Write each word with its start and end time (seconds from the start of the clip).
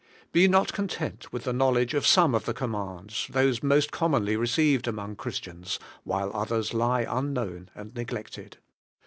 Be 0.31 0.47
not 0.47 0.73
content 0.73 1.31
with 1.31 1.43
the 1.43 1.53
knowl 1.53 1.77
edge 1.77 1.93
of 1.93 2.07
some 2.07 2.33
of 2.33 2.45
the 2.45 2.55
commands, 2.55 3.27
those 3.29 3.61
most 3.61 3.91
commonly 3.91 4.35
received 4.35 4.87
among 4.87 5.15
Christians, 5.15 5.77
while 6.05 6.31
others 6.33 6.73
lie 6.73 7.05
unknown 7.07 7.69
and 7.75 7.93
neglected. 7.93 8.57